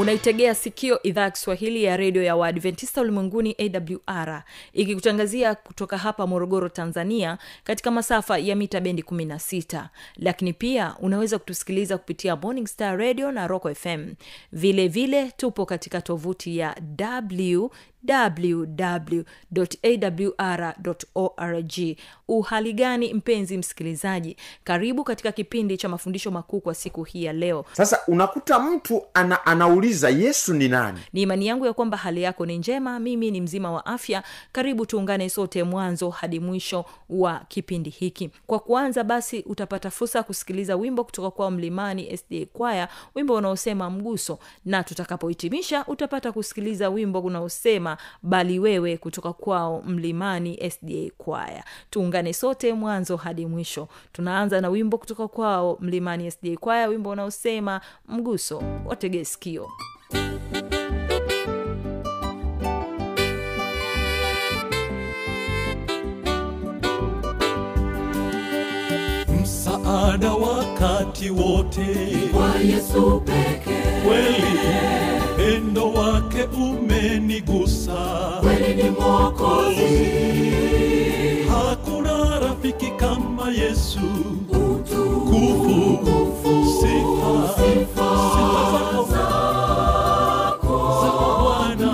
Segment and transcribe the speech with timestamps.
[0.00, 6.68] unaitegea sikio idhaa ya kiswahili ya redio ya waadventista ulimwenguni awr ikikutangazia kutoka hapa morogoro
[6.68, 9.84] tanzania katika masafa ya mita bendi 16
[10.16, 14.14] lakini pia unaweza kutusikiliza kupitia morning star radio na rock fm
[14.52, 17.70] vile vile tupo katika tovuti ya w
[20.60, 21.96] www.awr.org
[22.28, 24.36] uhali gani mpenzi msikilizaji?
[24.64, 27.64] Karibu katika kipindi cha mafundisho makuu kwa siku hii ya leo.
[27.72, 31.00] Sasa unakuta mtu ana, anauliza yesu ni nani?
[31.12, 32.98] Ni imani yangu ya kwamba hali yako ni njema.
[32.98, 34.22] Mimi ni mzima wa afya.
[34.52, 38.30] Karibu tuungane sote mwanzo hadi mwisho wa kipindi hiki.
[38.46, 43.90] Kwa kuanza basi utapata fursa ya kusikiliza wimbo kutoka kwa mlimani sda kwaya wimbo unaosema
[43.90, 44.38] mguso.
[44.64, 47.89] Na tutakapohitimisha utapata kusikiliza wimbo unaosema
[48.22, 51.64] bali wewe kutoka kwao mlimani sda kwaya.
[51.90, 53.88] Tuungane sote mwanzo hadi mwisho.
[54.12, 59.68] Tunaanza na wimbo kutoka kwao mlimani sda kwaya wimbo unaosema mguso watege sikio.
[69.42, 71.86] Msaada wakati wote.
[72.32, 74.00] Kwa yesu pekee.
[74.04, 74.42] Kweli
[75.40, 77.96] pendo wake umenigusa.
[78.40, 80.00] Kweli ni mwokozi.
[81.48, 84.00] Hakuna rafiki kama yesu.
[84.48, 87.54] Utukufu kufu sifa.
[87.56, 88.10] sifa
[89.12, 90.76] zako.
[91.42, 91.92] bwana.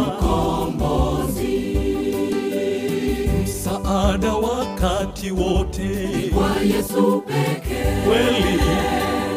[3.42, 6.08] Msaada wakati wote.
[6.34, 8.02] Kwa yesu pekee.
[8.06, 8.60] Kweli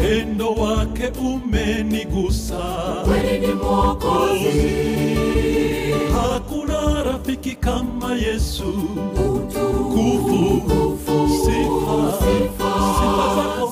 [0.01, 2.59] pendo wake umenigusa.
[3.05, 4.69] Kweli ni mwokozi.
[6.13, 8.73] Hakuna rafiki kama yesu.
[9.35, 10.61] Utukufu.
[11.45, 12.71] Sifa, sifa.
[12.99, 13.71] Sifa zako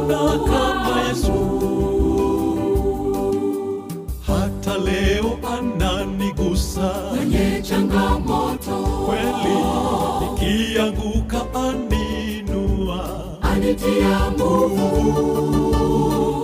[7.71, 8.75] changamoto.
[9.05, 9.57] Kweli
[10.27, 12.99] ikianguka aninua.
[13.41, 14.87] Anitia nguvu.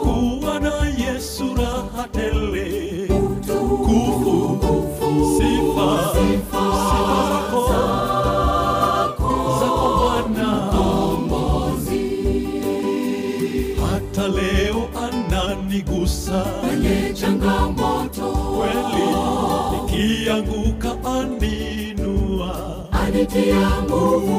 [0.03, 3.07] Kuwa na yesu raha tele.
[3.11, 4.59] Nguvu,
[5.37, 7.61] sifa sifa zako.
[7.69, 9.33] zako.
[9.99, 10.51] Bwana.
[13.91, 16.41] Hata leo ananigusa.
[16.41, 18.27] Kwenye changamoto.
[18.31, 19.07] Kweli
[20.27, 24.37] ikianguka aninua anitia nguvu.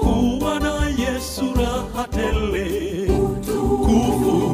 [0.00, 3.06] Kuwa na yesu raha tele.
[3.84, 4.51] Kufu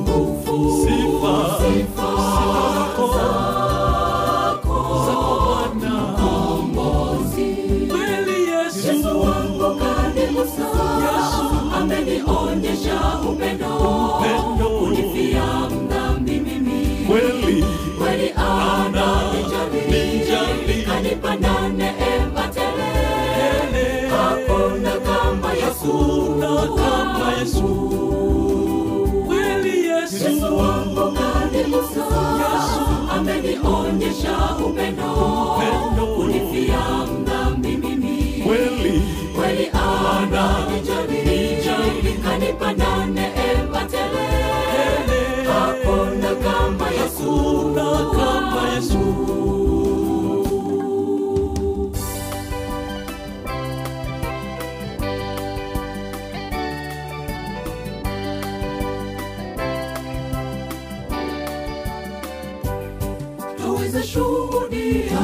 [63.99, 65.19] tuweze shuhudia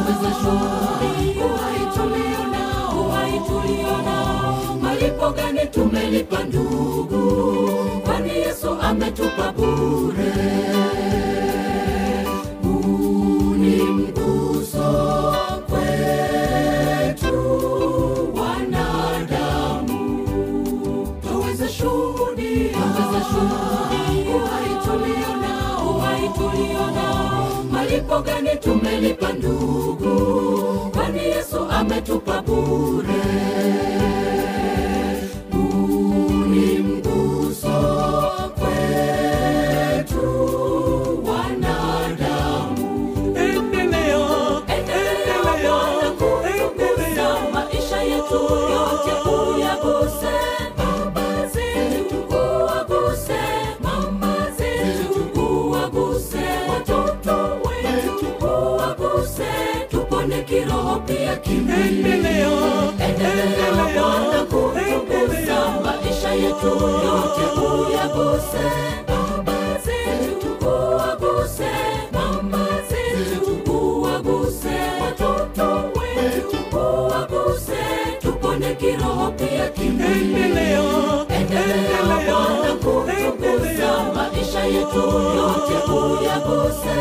[1.47, 10.24] uhai tulio nao uhai tulio nao malipo gani tumelipa ndugu kwani yesu ametupa bure
[28.15, 30.91] malipo gani tumelipa ndugu?
[30.91, 33.23] Kwani yesu ametupa bure
[66.65, 67.61] yetu yote.
[67.61, 68.65] Uyaguse
[69.09, 71.71] baba zetu uwaguse
[72.13, 77.83] mama zetu uwaguse watoto wetu uwaguse
[78.21, 80.45] tupone kiroho pia kimwili.
[81.29, 84.97] Endelea Bwana kutukuza maisha yetu
[85.37, 85.93] yote.
[85.93, 86.97] uyaguse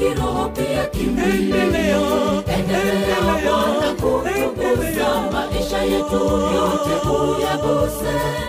[0.00, 6.14] kiroho pia kimwili endelea, Bwana kutukuza maisha yetu
[6.54, 8.40] yote uyaguse.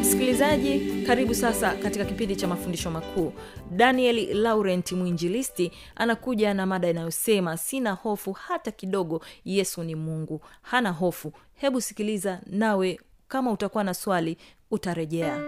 [0.00, 3.32] Msikilizaji karibu sasa katika kipindi cha mafundisho makuu.
[3.70, 10.40] Daniel laurent mwinjilisti anakuja na mada inayosema sina hofu hata kidogo yesu ni mungu.
[10.62, 11.32] Hana hofu.
[11.54, 14.38] Hebu sikiliza nawe kama utakuwa na swali
[14.70, 15.40] utarejea.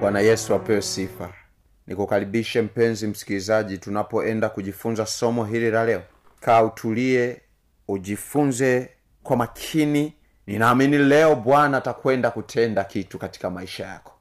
[0.00, 1.32] Bwana yesu apewe sifa.
[1.86, 6.02] Nikukaribishe mpenzi msikilizaji tunapoenda kujifunza somo hili la leo
[6.40, 7.40] kaa utulie
[7.88, 8.90] ujifunze
[9.22, 10.14] kwa makini.
[10.46, 14.12] Ninaamini leo bwana atakwenda kutenda kitu katika maisha yako.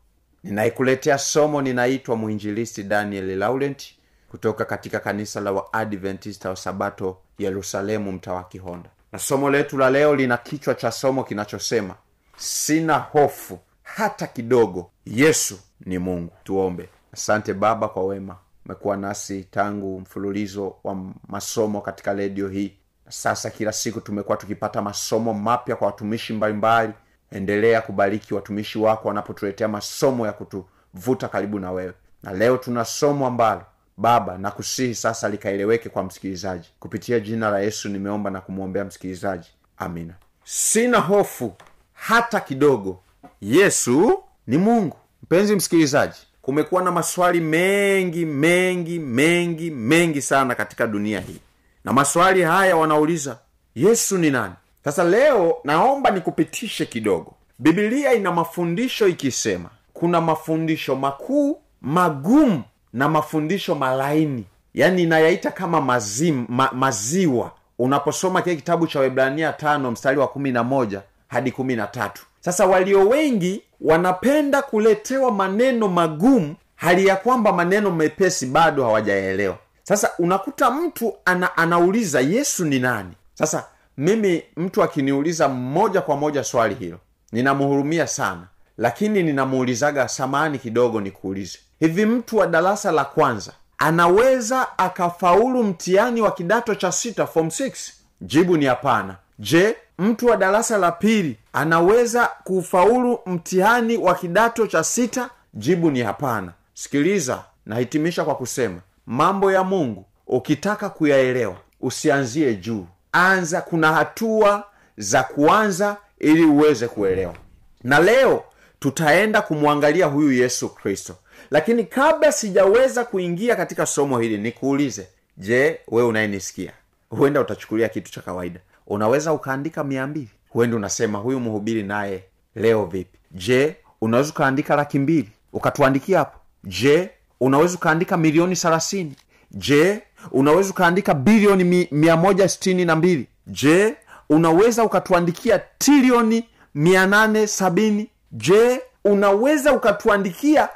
[0.44, 3.94] Ninaikuletea somo ninaitwa mwinjilisti daniel laurent
[4.30, 8.90] kutoka katika kanisa la waadventista wa sabato yerusalemu mta wa kihonda.
[9.12, 11.96] Na somo letu la leo lina kichwa cha somo kinachosema
[12.38, 14.92] sina hofu hata kidogo.
[15.06, 16.34] Yesu ni mungu.
[16.44, 16.90] Tuombe.
[17.14, 18.36] Asante baba kwa wema
[18.68, 20.98] umekuwa nasi tangu mfululizo wa
[21.28, 22.74] masomo katika redio hii.
[23.10, 26.94] Sasa kila siku tumekuwa tukipata masomo mapya kwa watumishi mbalimbali.
[27.32, 31.94] Endelea kubariki watumishi wako wanapotuletea masomo ya kutuvuta karibu na wewe.
[32.24, 33.66] Na leo tuna somo ambalo
[33.98, 36.70] baba nakusihi sasa likaeleweke kwa msikilizaji.
[36.80, 39.50] Kupitia jina la yesu nimeomba na kumwombea msikilizaji.
[39.78, 40.14] Amina.
[40.44, 41.54] Sina hofu
[41.94, 43.00] hata kidogo.
[43.42, 44.98] Yesu ni mungu.
[45.24, 51.38] Mpenzi msikilizaji kumekuwa na maswali mengi mengi mengi mengi sana katika dunia hii.
[51.86, 53.38] Na maswali haya wanauliza
[53.76, 54.54] yesu ni nani?
[54.84, 57.34] Sasa leo naomba nikupitishe kidogo.
[57.60, 62.64] Bibilia ina mafundisho ikisema kuna mafundisho makuu magumu
[62.94, 64.46] na mafundisho malaini.
[64.74, 67.52] Yaani inayaita kama mazim, ma, maziwa.
[67.80, 72.24] Unaposoma kile kitabu cha webrania tano mstari wa kumi na moja hadi kumi na tatu.
[72.40, 79.58] Sasa walio wengi wanapenda kuletewa maneno magumu hali ya kwamba maneno mepesi bado hawajaelewa.
[79.84, 83.12] Sasa unakuta mtu ana, anauliza yesu ni nani?
[83.34, 83.64] Sasa
[83.98, 86.98] mimi mtu akiniuliza moja kwa moja swali hilo
[87.32, 91.60] ninamhurumia sana lakini ninamuulizaga samani kidogo nikuulize.
[91.80, 97.92] Hivi mtu wa darasa la kwanza anaweza akafaulu mtihani wa kidato cha sita form 6
[98.22, 99.16] jibu ni hapana.
[99.40, 105.30] Je mtu wa darasa la pili anaweza kufaulu mtihani wa kidato cha sita?
[105.54, 106.52] Jibu ni hapana.
[106.74, 112.86] Sikiliza nahitimisha kwa kusema mambo ya mungu ukitaka kuyaelewa usianzie juu.
[113.12, 114.64] Anza kuna hatua
[114.98, 117.36] za kuanza ili uweze kuelewa.
[117.84, 118.44] Na leo
[118.80, 121.16] tutaenda kumwangalia huyu yesu kristo.
[121.52, 126.72] Lakini kabla sijaweza kuingia katika somo hili nikuulize je wewe unayenisikia?
[127.10, 128.60] Huenda utachukulia kitu cha kawaida.
[128.88, 132.24] Unaweza ukaandika mia mbili huenda unasema huyu mhubiri naye
[132.56, 133.20] leo vipi?
[133.32, 135.30] Je unaweza ukaandika laki mbili?
[135.54, 136.40] Ukatuandikia hapo?
[136.64, 137.10] Je
[137.40, 139.16] unaweza ukaandika milioni thelathini?
[139.52, 143.28] Je unaweza ukaandika bilioni mi, mia moja sitini na mbili?
[143.48, 143.96] Je
[144.30, 146.44] unaweza ukatuandikia trilioni
[146.76, 148.10] mia nane sabini?
[148.32, 150.70] Je unaweza ukatuandikia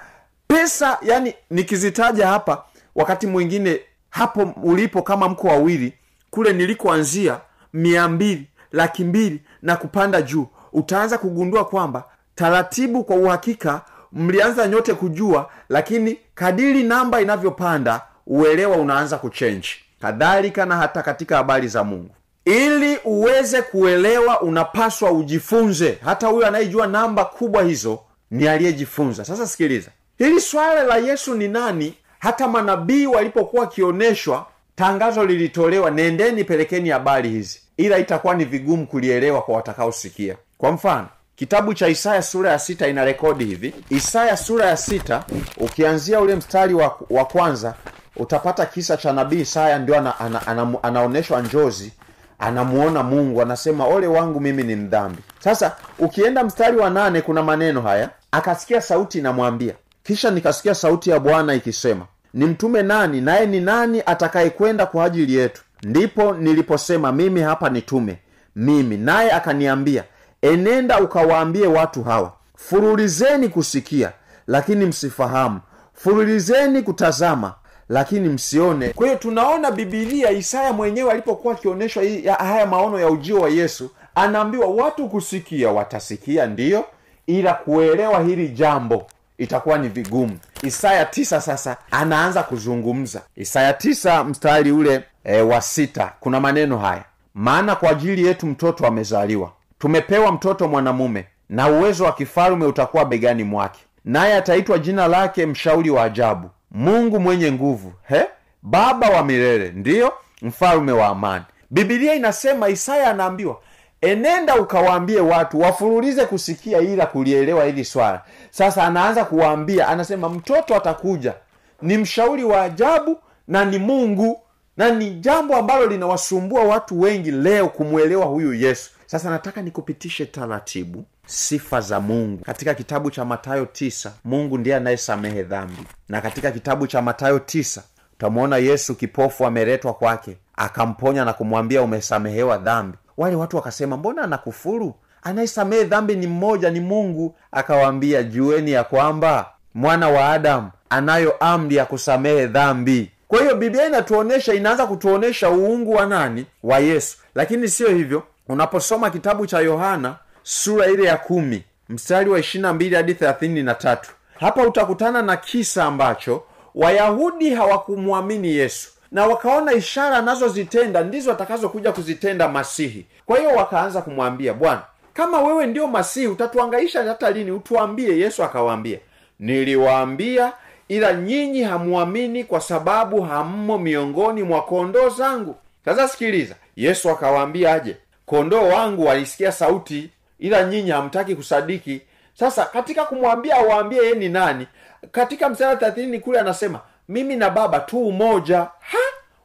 [0.47, 2.63] pesa yani nikizitaja hapa
[2.95, 5.93] wakati mwingine hapo ulipo kama mko wawili
[6.29, 7.39] kule nilikoanzia
[7.73, 10.47] mia mbili laki mbili na kupanda juu.
[10.73, 12.03] Utaanza kugundua kwamba
[12.35, 19.69] taratibu kwa uhakika mlianza nyote kujua lakini kadiri namba inavyopanda uelewa unaanza kuchenji
[20.01, 22.15] kadhalika na hata katika habari za mungu.
[22.45, 25.97] Ili uweze kuelewa unapaswa ujifunze.
[26.05, 27.99] Hata huyo anayejua namba kubwa hizo
[28.31, 29.25] ni aliyejifunza.
[29.25, 29.91] Sasa sikiliza.
[30.17, 31.93] Hili swala la yesu ni nani?
[32.19, 34.45] Hata manabii walipokuwa wakioneshwa
[34.81, 37.61] tangazo lilitolewa nendeni pelekeni habari hizi.
[37.77, 40.35] Ila itakuwa ni vigumu kulielewa kwa watakaosikia.
[40.57, 43.73] Kwa mfano kitabu cha isaya sura ya sita ina rekodi hivi.
[43.89, 45.23] Isaya sura ya sita
[45.57, 47.73] ukianzia ule mstari wa, wa kwanza
[48.15, 51.93] utapata kisa cha nabii isaya ndio ana, ana, ana, anaonyeshwa njozi
[52.39, 55.21] anamuona mungu anasema ole wangu mimi ni mdhambi.
[55.39, 58.09] Sasa ukienda mstari wa nane kuna maneno haya.
[58.31, 59.73] Akasikia sauti inamwambia.
[60.03, 65.35] Kisha nikasikia sauti ya bwana ikisema ni mtume nani naye ni nani atakayekwenda kwa ajili
[65.35, 65.61] yetu?
[65.83, 68.17] Ndipo niliposema mimi hapa nitume
[68.55, 68.97] mimi.
[68.97, 70.03] Naye akaniambia
[70.41, 74.11] enenda ukawaambie watu hawa furulizeni kusikia
[74.47, 75.59] lakini msifahamu.
[75.93, 77.53] Furulizeni kutazama
[77.89, 78.89] lakini msione.
[78.89, 82.03] Kwa hiyo tunaona bibilia isaya mwenyewe alipokuwa akionyeshwa
[82.39, 86.85] haya maono ya ujio wa yesu anaambiwa watu kusikia watasikia ndiyo
[87.27, 89.07] ila kuelewa hili jambo
[89.41, 90.37] itakuwa ni vigumu.
[90.63, 93.21] Isaya tisa sasa anaanza kuzungumza.
[93.35, 97.03] Isaya tisa mstari ule e, wa sita kuna maneno haya.
[97.33, 103.43] Maana kwa ajili yetu mtoto amezaliwa tumepewa mtoto mwanamume na uwezo wa kifalume utakuwa begani
[103.43, 103.79] mwake.
[104.05, 107.93] Naye ataitwa jina lake mshauri wa ajabu mungu mwenye nguvu.
[108.07, 108.21] He?
[108.61, 111.45] Baba wa milele ndiyo mfalume wa amani.
[111.71, 113.59] Bibilia inasema isaya anaambiwa
[114.01, 118.21] enenda ukawaambie watu wafurulize kusikia ila kulielewa hili swala.
[118.51, 121.33] Sasa anaanza kuwaambia anasema mtoto atakuja.
[121.81, 123.17] Ni mshauri wa ajabu
[123.47, 124.41] na ni mungu
[124.77, 128.91] na ni jambo ambalo linawasumbua watu wengi leo kumwelewa huyu yesu.
[129.05, 132.43] Sasa nataka nikupitishe taratibu sifa za mungu.
[132.45, 135.83] Katika kitabu cha matayo tisa mungu ndiye anayesamehe dhambi.
[136.09, 142.57] Na katika kitabu cha matayo tisa utamwona yesu kipofu ameletwa kwake akamponya na kumwambia umesamehewa
[142.57, 144.93] dhambi wale watu wakasema mbona anakufuru?
[145.23, 147.35] Anayesamehe dhambi ni mmoja ni mungu.
[147.51, 153.11] Akawaambia jueni ya kwamba mwana wa adamu anayo amri ya kusamehe dhambi.
[153.27, 156.45] Kwa hiyo biblia inatuonyesha inaanza kutuonyesha uungu wa nani?
[156.63, 157.17] Wa yesu.
[157.35, 158.23] Lakini siyo hivyo.
[158.47, 163.75] Unaposoma kitabu cha yohana sura ile ya kumi mstari wa ishirina mbili hadi thelathini na
[163.75, 166.43] tatu hapa utakutana na kisa ambacho
[166.75, 173.05] wayahudi hawakumwamini yesu na wakaona ishara anazozitenda ndizo atakazokuja kuzitenda masihi.
[173.25, 174.81] Kwa hiyo wakaanza kumwambia bwana
[175.13, 177.51] kama wewe ndio masihi utatuangaisha hata lini?
[177.51, 178.17] Utuambie.
[178.19, 178.99] Yesu akawaambia
[179.39, 180.53] niliwaambia
[180.87, 185.55] ila nyinyi hamwamini kwa sababu hammo miongoni mwa kondoo zangu.
[185.85, 192.01] Sasa sikiliza yesu akawaambia aje kondoo wangu walisikia sauti ila nyinyi hamtaki kusadiki.
[192.33, 194.67] Sasa katika kumwambia awaambie ye ni nani
[195.11, 196.79] katika msara thelathini kule anasema
[197.11, 198.57] mimi na baba tu umoja.
[198.79, 198.97] Ha?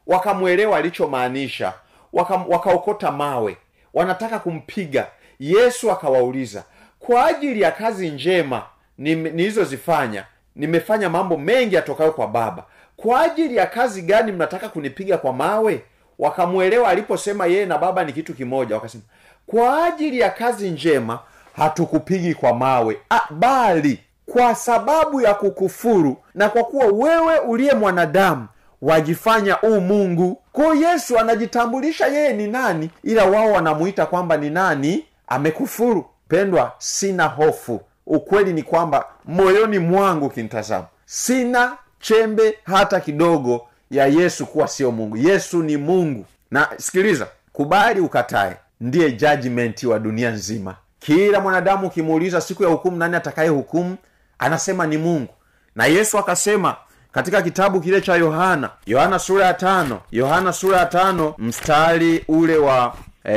[0.07, 1.73] Wakamwelewa alichomaanisha.
[2.13, 3.57] Waka- wakaokota mawe.
[3.93, 5.07] Wanataka kumpiga.
[5.39, 6.63] Yesu akawauliza
[6.99, 8.63] kwa ajili ya kazi njema
[8.97, 12.63] nilizozifanya nimefanya mambo mengi yatokayo kwa baba.
[12.97, 15.81] Kwa ajili ya kazi gani mnataka kunipiga kwa mawe?
[16.19, 18.75] Wakamwelewa aliposema yeye na baba ni kitu kimoja.
[18.75, 19.03] Wakasema
[19.47, 21.19] kwa ajili ya kazi njema
[21.55, 22.97] hatukupigi kwa mawe.
[23.09, 23.99] Ah, bali
[24.37, 28.47] kwa sababu ya kukufuru na kwa kuwa wewe uliye mwanadamu
[28.81, 30.41] wajifanya u mungu.
[30.51, 35.05] Kwayo yesu anajitambulisha yeye ni nani ila wao wanamuita kwamba ni nani?
[35.27, 36.05] Amekufuru.
[36.27, 37.81] Pendwa sina hofu.
[38.07, 45.17] Ukweli ni kwamba moyoni mwangu kinitazama sina chembe hata kidogo ya yesu kuwa sio mungu.
[45.17, 46.25] Yesu ni mungu.
[46.51, 50.75] Na sikiliza kubali ukatae ndiye jajimenti wa dunia nzima.
[50.99, 53.95] Kila mwanadamu ukimuuliza siku ya hukumu nani atakaye hukumu
[54.39, 55.33] anasema ni mungu.
[55.75, 56.75] Na yesu akasema
[57.11, 62.57] katika kitabu kile cha yohana yohana sura ya tano yohana sura ya tano mstari ule
[62.57, 62.93] wa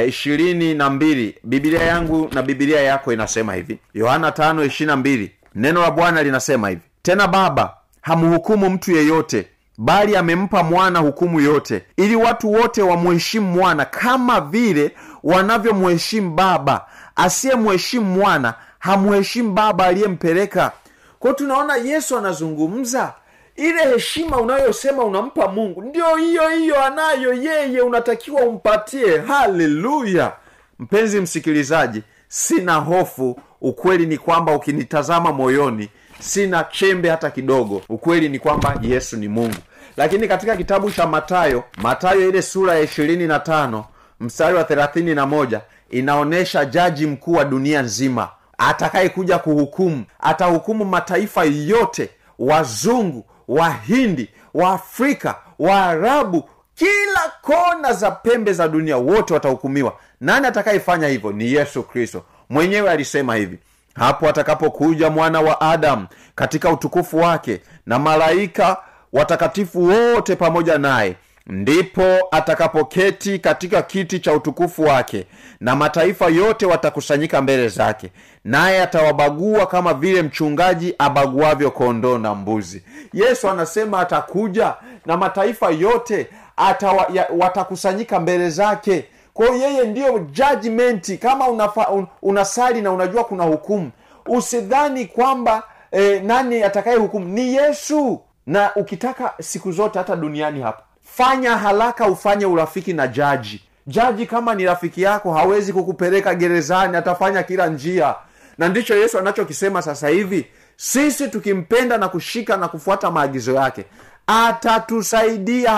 [0.06, 1.34] ishirini e, na mbili.
[1.44, 3.78] Bibilia yangu na bibilia yako inasema hivi.
[3.94, 5.32] Yohana tano ishirina mbili.
[5.54, 6.82] Neno la bwana linasema hivi.
[7.02, 9.46] Tena baba hamhukumu mtu yeyote
[9.78, 16.86] bali amempa mwana hukumu yote ili watu wote wamuheshimu mwana kama vile wanavyomuheshimu baba.
[17.16, 20.72] Asiyemheshimu mwana hamuheshimu baba aliyempeleka
[21.20, 23.14] kwao tunaona yesu anazungumza.
[23.56, 29.18] Ile heshima unayosema unampa mungu ndio hiyo hiyo anayo yeye unatakiwa umpatie.
[29.18, 30.32] Haleluya!
[30.78, 33.40] Mpenzi msikilizaji sina hofu.
[33.60, 37.82] Ukweli ni kwamba ukinitazama moyoni sina chembe hata kidogo.
[37.88, 39.56] Ukweli ni kwamba yesu ni mungu.
[39.96, 43.84] Lakini katika kitabu cha matayo matayo ile sura ya ishirini na tano
[44.20, 45.60] mstari wa thelathini na moja
[45.90, 48.28] inaonyesha jaji mkuu wa dunia nzima
[48.60, 58.96] atakayekuja kuhukumu atahukumu mataifa yote wazungu wahindi waafrika waarabu kila kona za pembe za dunia
[58.96, 59.96] wote watahukumiwa.
[60.20, 61.32] Nani atakayefanya hivyo?
[61.32, 62.22] Ni yesu kristo.
[62.50, 63.58] Mwenyewe alisema hivi
[63.94, 68.76] hapo atakapokuja mwana wa adamu katika utukufu wake na malaika
[69.12, 71.16] watakatifu wote pamoja naye
[71.50, 75.26] ndipo atakapoketi katika kiti cha utukufu wake
[75.60, 78.10] na mataifa yote watakusanyika mbele zake
[78.44, 82.82] naye atawabagua kama vile mchungaji abaguavyo kondoo na mbuzi.
[83.12, 84.74] Yesu anasema atakuja
[85.06, 86.26] na mataifa yote
[86.56, 89.04] atawa, ya, watakusanyika mbele zake.
[89.34, 93.90] Kwa yeye ndiyo judgment kama unafa, un, unasali na unajua kuna hukumu
[94.26, 98.20] usidhani kwamba eh, nani atakaye hukumu ni yesu.
[98.46, 100.82] Na ukitaka siku zote hata duniani hapa
[101.14, 103.62] fanya haraka ufanye urafiki na jaji.
[103.86, 108.14] Jaji kama ni rafiki yako hawezi kukupeleka gerezani atafanya kila njia.
[108.58, 113.84] Na ndicho yesu anachokisema sasa hivi sisi tukimpenda na kushika na kufuata maagizo yake
[114.26, 115.70] atatusaidia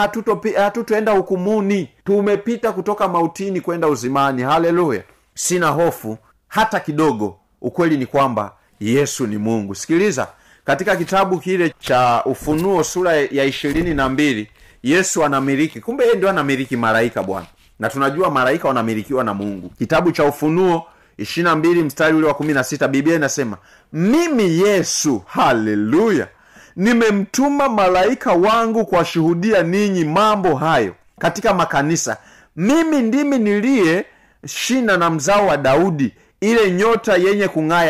[0.56, 1.88] hatutoenda hukumuni.
[2.04, 4.42] Tumepita kutoka mautini kwenda uzimani.
[4.42, 5.02] Haleluya.
[5.34, 7.36] Sina hofu hata kidogo.
[7.60, 9.74] Ukweli ni kwamba yesu ni mungu.
[9.74, 10.28] Sikiliza
[10.64, 14.48] katika kitabu kile cha ufunuo sura ya ishirini na mbili
[14.82, 15.80] yesu anamiliki.
[15.80, 17.46] Kumbe yeye ndio anamiliki malaika bwana.
[17.78, 19.68] Na tunajua malaika wanamilikiwa na mungu.
[19.78, 20.86] Kitabu cha ufunuo
[21.18, 23.56] ishiri na mbili mstari ule wa kumi na sita biblia inasema
[23.92, 26.28] mimi yesu haleluya
[26.76, 32.16] nimemtuma malaika wangu kuwashuhudia ninyi mambo hayo katika makanisa.
[32.56, 34.04] Mimi ndimi niliye
[34.46, 37.84] shina na mzao wa daudi ile nyota yenye kung'aa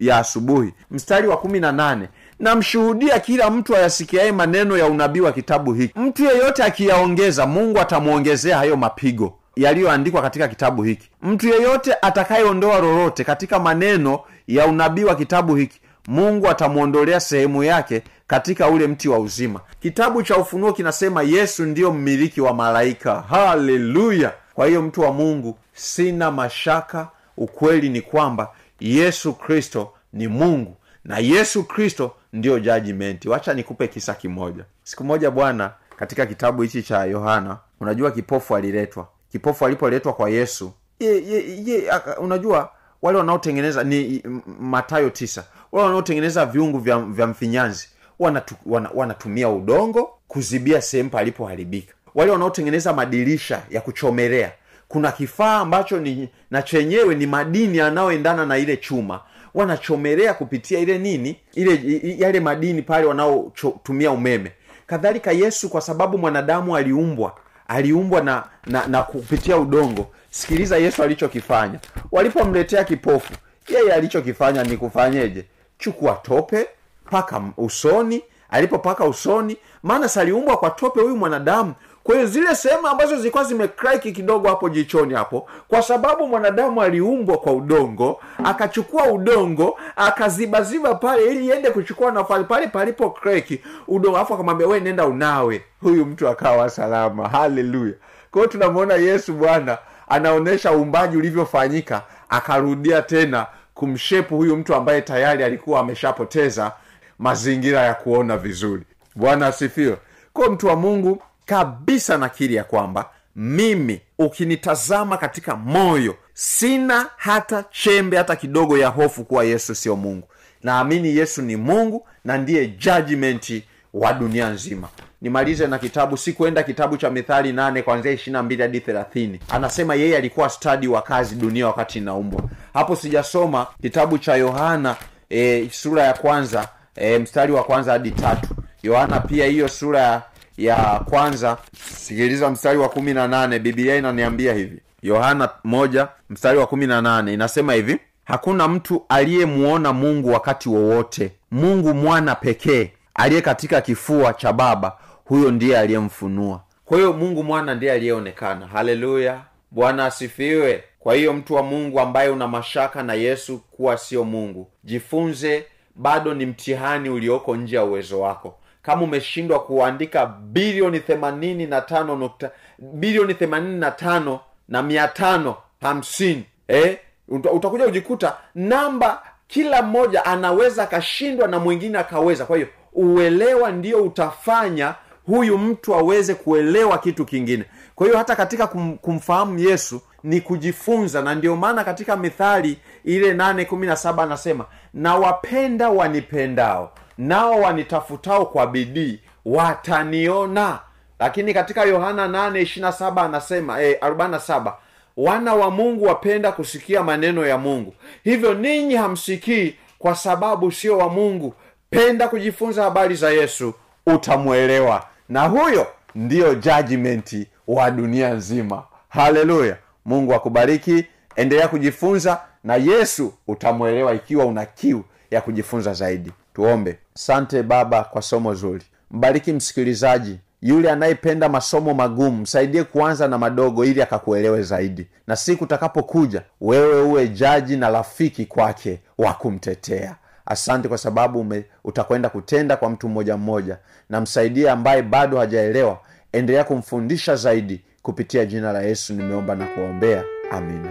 [0.00, 0.74] ya, asubuhi.
[0.90, 2.08] Mstari wa kumi na nane
[2.40, 5.94] namshuhudia kila mtu ayasikiaye maneno ya unabii wa kitabu hiki.
[5.98, 11.10] Mtu yeyote akiyaongeza mungu atamwongezea hayo mapigo yaliyoandikwa katika kitabu hiki.
[11.22, 18.02] Mtu yeyote atakayeondoa lolote katika maneno ya unabii wa kitabu hiki mungu atamwondolea sehemu yake
[18.26, 19.60] katika ule mti wa uzima.
[19.82, 23.20] Kitabu cha ufunuo kinasema yesu ndiyo mmiliki wa malaika.
[23.28, 24.32] Haleluya!
[24.54, 28.48] Kwa hiyo mtu wa mungu sina mashaka ukweli ni kwamba
[28.80, 34.64] yesu kristo ni mungu na yesu kristo ndiyo jajimenti wacha nikupe kisa kimoja.
[34.82, 39.08] Siku moja bwana katika kitabu hichi cha yohana unajua kipofu aliletwa.
[39.32, 42.70] Kipofu alipoletwa kwa yesu ye, ye, ye, unajua
[43.02, 44.22] wale wanaotengeneza ni
[44.60, 47.88] matayo tisa wale wanaotengeneza viungu vya, vya mfinyanzi
[48.18, 51.94] wanatu, wana, wanatumia udongo kuzibia sehemu palipoharibika.
[52.14, 54.52] Wale wanaotengeneza madirisha ya kuchomelea
[54.88, 59.20] kuna kifaa ambacho ni na chenyewe ni madini yanayoendana na ile chuma
[59.54, 61.80] wanachomelea kupitia ile nini ile
[62.18, 64.52] yale madini pale wanaotumia umeme.
[64.86, 67.34] Kadhalika yesu kwa sababu mwanadamu aliumbwa
[67.68, 70.06] aliumbwa na, na na kupitia udongo.
[70.30, 71.78] Sikiliza yesu alichokifanya.
[72.12, 73.32] Walipomletea kipofu
[73.68, 75.44] yeye alichokifanya ni kufanyeje?
[75.78, 76.66] Chukua tope
[77.10, 78.22] paka usoni.
[78.50, 84.48] Alipopaka usoni maana saliumbwa kwa tope huyu mwanadamu kwa zile sehemu ambazo zilikuwa zimekraiki kidogo
[84.48, 91.70] hapo jichoni hapo kwa sababu mwanadamu aliumbwa kwa udongo akachukua udongo akazibaziba pale ili iende
[91.70, 95.64] kuchukua nafasi pale palipo kreki udongo alafu akamwambia we nenda unawe.
[95.82, 97.28] Huyu mtu akawa salama.
[97.28, 97.94] Haleluya
[98.30, 105.80] kwa tunamwona yesu bwana anaonyesha uumbaji ulivyofanyika akarudia tena kumshepu huyu mtu ambaye tayari alikuwa
[105.80, 106.72] ameshapoteza
[107.18, 108.82] mazingira ya kuona vizuri.
[109.16, 109.96] Bwana asifiwe.
[110.32, 118.16] Kwa mtu wa mungu kabisa nakiri ya kwamba mimi ukinitazama katika moyo sina hata chembe
[118.16, 120.28] hata kidogo ya hofu kuwa yesu sio mungu.
[120.62, 124.88] Naamini yesu ni mungu na ndiye judgmenti wa dunia nzima.
[125.22, 129.40] Nimalize na kitabu sikuenda kitabu cha mithali nane kwanzia ishirina mbili hadi thelathini.
[129.48, 132.42] Anasema yeye alikuwa stadi wa kazi dunia wakati inaumbwa.
[132.74, 134.96] Hapo sijasoma kitabu cha yohana
[135.30, 138.48] e, sura ya kwanza e, mstari wa kwanza hadi tatu.
[138.82, 140.22] Yohana pia hiyo sura ya,
[140.64, 141.58] ya kwanza
[141.96, 144.80] sikiliza mstari wa kumi na nane bibilia inaniambia hivi.
[145.02, 151.32] Yohana moja mstari wa kumi na nane inasema hivi hakuna mtu aliyemuona mungu wakati wowote.
[151.50, 156.60] Mungu mwana pekee aliye katika kifua cha baba huyo ndiye aliyemfunua.
[156.84, 158.66] Kwa hiyo mungu mwana ndiye aliyeonekana.
[158.66, 159.40] Haleluya!
[159.70, 160.84] Bwana asifiwe!
[160.98, 166.34] Kwa hiyo mtu wa mungu ambaye una mashaka na yesu kuwa sio mungu jifunze bado
[166.34, 172.50] ni mtihani ulioko nje ya uwezo wako kama umeshindwa kuandika bilioni themanini na tano nukta
[172.78, 176.98] bilioni themanini na tano na mia tano hamsini eh?
[177.28, 182.44] Utakuja kujikuta namba kila mmoja anaweza akashindwa na mwingine akaweza.
[182.44, 184.94] Kwa hiyo uelewa ndio utafanya
[185.26, 187.64] huyu mtu aweze kuelewa kitu kingine.
[187.94, 193.34] Kwa hiyo hata katika kum, kumfahamu yesu ni kujifunza na ndio maana katika mithali ile
[193.34, 194.64] nane kumi na saba anasema
[194.94, 200.78] nawapenda wanipendao nao wanitafutao kwa bidii wataniona.
[201.18, 204.72] Lakini katika yohana 8 anasema eh, 47
[205.16, 207.94] wana wa mungu wapenda kusikia maneno ya mungu.
[208.24, 211.54] Hivyo ninyi hamsikii kwa sababu sio wa mungu.
[211.90, 213.74] Penda kujifunza habari za yesu
[214.06, 215.06] utamwelewa.
[215.28, 218.82] Na huyo ndiyo judgmenti wa dunia nzima.
[219.08, 219.76] Haleluya.
[220.04, 221.04] Mungu akubariki.
[221.36, 226.98] Endelea kujifunza na yesu utamwelewa ikiwa una kiu ya kujifunza zaidi tuombe.
[227.14, 228.82] Sante baba kwa somo zuri.
[229.10, 235.06] Mbariki msikilizaji yule anayependa masomo magumu msaidie kuanza na madogo ili akakuelewe zaidi.
[235.26, 240.16] Na siku utakapokuja wewe uwe jaji na rafiki kwake wa kumtetea.
[240.46, 243.78] Asante kwa sababu ume, utakwenda kutenda kwa mtu mmoja mmoja.
[244.10, 245.98] Na msaidie ambaye bado hajaelewa
[246.32, 250.90] endelea kumfundisha zaidi kupitia jina la yesu nimeomba na kuwaombea amina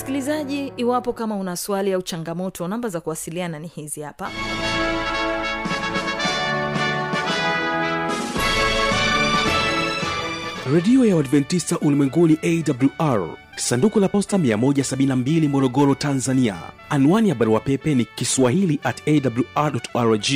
[0.00, 4.30] msikilizaji iwapo kama una swali au changamoto namba za kuwasiliana ni hizi hapa.
[10.72, 16.56] Redio ya uadventista ulimwenguni awr sanduku la posta 172 morogoro tanzania.
[16.90, 19.02] Anwani ya barua pepe ni kiswahili at
[19.54, 20.26] awrrg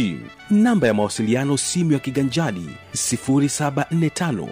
[0.51, 4.47] namba ya mawasiliano simu ya kiganjadi 745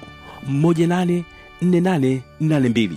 [0.50, 2.96] 184882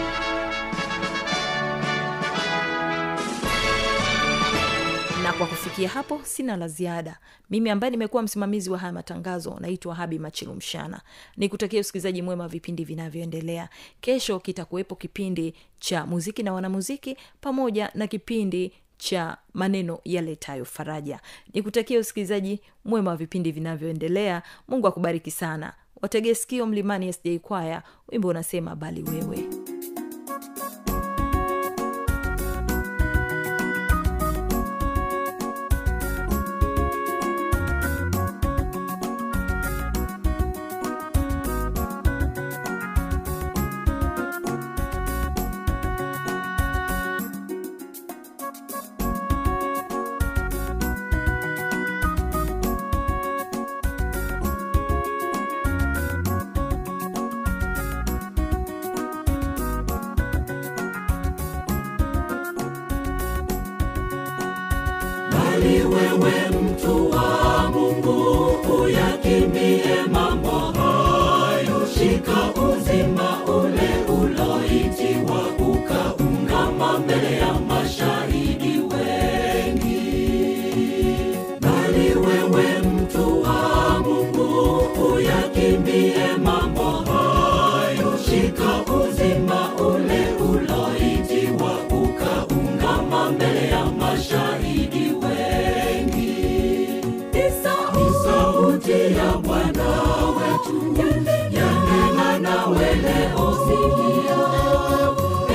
[5.41, 7.17] kwa kufikia hapo sina la ziada.
[7.49, 11.01] Mimi ambaye nimekuwa msimamizi wa haya matangazo naitwa habi machilumshana
[11.37, 13.69] nikutakia usikilizaji mwema vipindi vinavyoendelea.
[14.01, 21.19] Kesho kitakuwepo kipindi cha muziki na wanamuziki pamoja na kipindi cha maneno yaletayo faraja.
[21.53, 24.43] Nikutakia usikilizaji mwema wa vipindi vinavyoendelea.
[24.67, 25.73] Mungu akubariki sana.
[26.01, 27.83] Wategee sikio mlimani sj kwaya.
[28.11, 29.45] Wimbo unasema bali wewe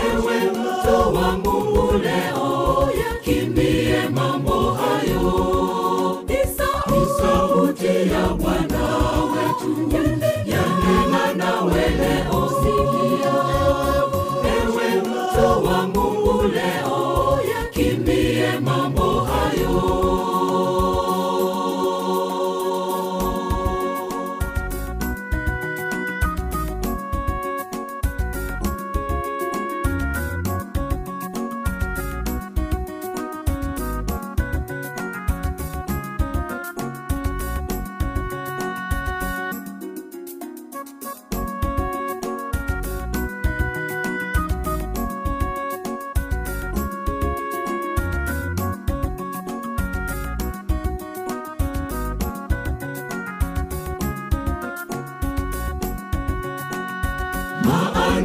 [0.07, 2.46] ewe mto wangu leo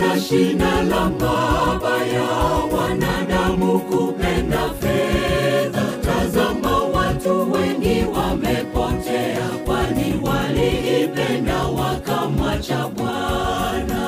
[0.01, 2.23] maana shina la mabaya
[2.73, 5.83] wanadamu kupenda fedha.
[6.05, 14.07] Tazama, watu wengi wamepotea, kwani waliipenda wakamwacha Bwana.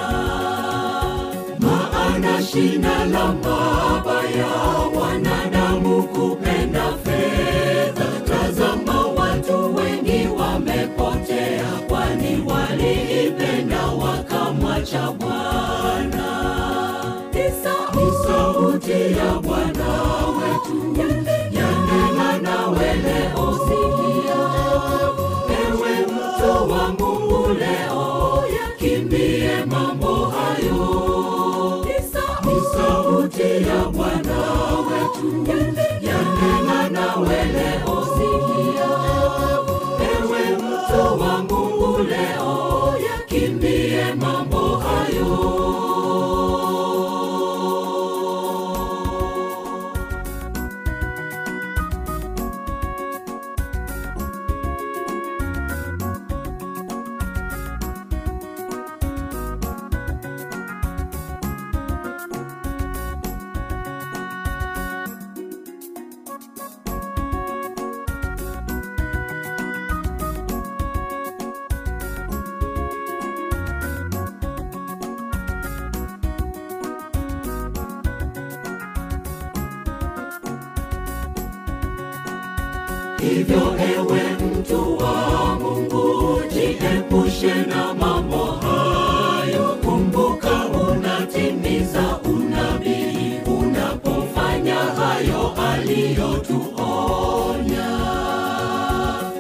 [1.60, 4.48] Maana shina la mabaya
[5.02, 8.06] wanadamu kupenda fedha.
[8.28, 14.23] Tazama, watu wengi wamepotea, kwani waliipenda wakamwacha
[14.84, 16.30] Bwana.
[17.34, 17.44] Ni
[18.24, 19.90] sauti ya Bwana
[20.38, 21.02] wetu
[21.58, 24.40] yanena nawe leo, sikia
[91.48, 96.64] unatimiza unabii unapofanya hayo aliyotuonya.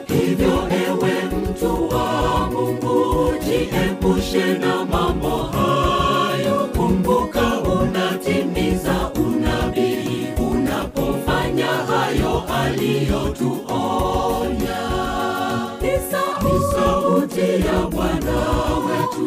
[0.07, 6.69] Hivyo ewe mtu wa Mungu, jiepushe na mambo hayo.
[6.77, 13.63] Kumbuka unatimiza unabii unapofanya hayo aliyotuonya.
[15.81, 15.91] Ni
[16.71, 18.37] sauti ya Bwana
[18.87, 19.23] wetu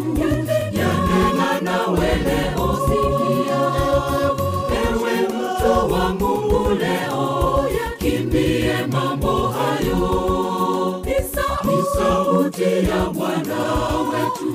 [11.94, 13.60] sauti ya Bwana
[14.10, 14.48] wetu.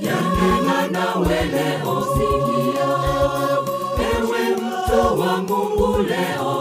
[0.00, 2.90] Yanena nawe leo, sikia
[4.10, 4.56] ewe
[5.48, 6.53] Mungu leo.